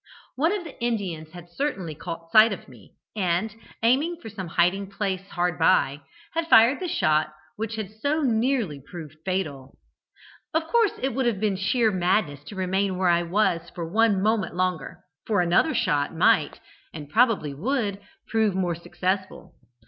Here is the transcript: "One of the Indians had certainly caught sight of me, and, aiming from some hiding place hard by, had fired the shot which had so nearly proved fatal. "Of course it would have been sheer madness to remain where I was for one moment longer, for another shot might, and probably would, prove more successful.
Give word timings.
"One 0.35 0.51
of 0.51 0.63
the 0.63 0.83
Indians 0.83 1.29
had 1.33 1.51
certainly 1.51 1.93
caught 1.93 2.31
sight 2.31 2.51
of 2.51 2.67
me, 2.67 2.95
and, 3.15 3.55
aiming 3.83 4.17
from 4.19 4.31
some 4.31 4.47
hiding 4.47 4.89
place 4.89 5.29
hard 5.29 5.59
by, 5.59 6.01
had 6.33 6.47
fired 6.47 6.79
the 6.79 6.87
shot 6.87 7.35
which 7.55 7.75
had 7.75 7.91
so 8.01 8.21
nearly 8.23 8.79
proved 8.83 9.17
fatal. 9.23 9.77
"Of 10.55 10.63
course 10.65 10.93
it 11.03 11.13
would 11.13 11.27
have 11.27 11.39
been 11.39 11.55
sheer 11.55 11.91
madness 11.91 12.43
to 12.45 12.55
remain 12.55 12.97
where 12.97 13.09
I 13.09 13.21
was 13.21 13.69
for 13.75 13.87
one 13.93 14.23
moment 14.23 14.55
longer, 14.55 15.01
for 15.27 15.39
another 15.39 15.75
shot 15.75 16.15
might, 16.15 16.59
and 16.91 17.07
probably 17.07 17.53
would, 17.53 18.01
prove 18.27 18.55
more 18.55 18.73
successful. 18.73 19.53